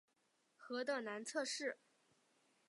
[0.55, 1.77] 河的南侧是。